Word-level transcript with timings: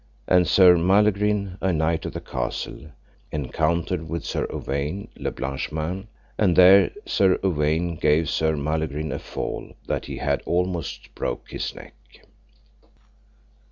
And 0.27 0.47
Sir 0.47 0.77
Malegrine, 0.77 1.59
a 1.61 1.71
knight 1.71 2.07
of 2.07 2.13
the 2.13 2.21
castle, 2.21 2.89
encountered 3.31 4.09
with 4.09 4.25
Sir 4.25 4.47
Uwaine 4.51 5.09
le 5.15 5.29
Blanchemains, 5.29 6.07
and 6.39 6.55
there 6.55 6.89
Sir 7.05 7.37
Uwaine 7.43 7.99
gave 8.01 8.27
Sir 8.27 8.57
Malegrine 8.57 9.11
a 9.11 9.19
fall, 9.19 9.73
that 9.85 10.05
he 10.05 10.17
had 10.17 10.41
almost 10.47 11.13
broke 11.13 11.51
his 11.51 11.75
neck. 11.75 11.93